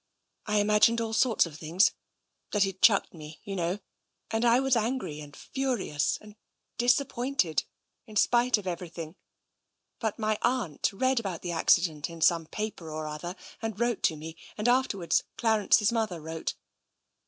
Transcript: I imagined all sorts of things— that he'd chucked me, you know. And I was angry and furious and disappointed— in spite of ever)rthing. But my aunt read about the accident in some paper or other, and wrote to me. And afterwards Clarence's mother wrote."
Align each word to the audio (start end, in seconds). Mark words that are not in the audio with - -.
I 0.47 0.57
imagined 0.57 0.99
all 0.99 1.13
sorts 1.13 1.45
of 1.45 1.59
things— 1.59 1.91
that 2.53 2.63
he'd 2.63 2.81
chucked 2.81 3.13
me, 3.13 3.39
you 3.43 3.55
know. 3.55 3.77
And 4.31 4.43
I 4.43 4.59
was 4.59 4.75
angry 4.75 5.19
and 5.19 5.35
furious 5.35 6.17
and 6.19 6.35
disappointed— 6.79 7.65
in 8.07 8.15
spite 8.15 8.57
of 8.57 8.65
ever)rthing. 8.65 9.13
But 9.99 10.17
my 10.17 10.39
aunt 10.41 10.89
read 10.91 11.19
about 11.19 11.43
the 11.43 11.51
accident 11.51 12.09
in 12.09 12.19
some 12.19 12.47
paper 12.47 12.89
or 12.89 13.05
other, 13.05 13.35
and 13.61 13.79
wrote 13.79 14.01
to 14.09 14.15
me. 14.15 14.37
And 14.57 14.67
afterwards 14.67 15.21
Clarence's 15.37 15.91
mother 15.91 16.19
wrote." 16.19 16.55